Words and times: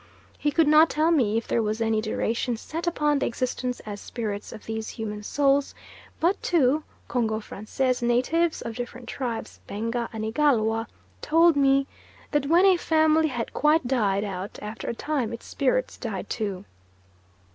He 0.39 0.49
could 0.49 0.67
not 0.67 0.89
tell 0.89 1.11
me 1.11 1.37
if 1.37 1.47
there 1.47 1.61
was 1.61 1.79
any 1.79 2.01
duration 2.01 2.57
set 2.57 2.87
upon 2.87 3.19
the 3.19 3.27
existence 3.27 3.81
as 3.81 4.01
spirits 4.01 4.51
of 4.51 4.65
these 4.65 4.89
human 4.89 5.21
souls, 5.21 5.75
but 6.19 6.41
two 6.41 6.81
Congo 7.07 7.39
Francais 7.39 7.93
natives, 8.01 8.63
of 8.63 8.73
different 8.75 9.07
tribes, 9.07 9.59
Benga 9.67 10.09
and 10.11 10.25
Igalwa, 10.25 10.87
told 11.21 11.55
me 11.55 11.85
that 12.31 12.47
when 12.47 12.65
a 12.65 12.77
family 12.77 13.27
had 13.27 13.53
quite 13.53 13.85
died 13.85 14.23
out, 14.23 14.57
after 14.59 14.89
a 14.89 14.95
time 14.95 15.31
its 15.31 15.45
spirits 15.45 15.97
died 15.97 16.31
too. 16.31 16.65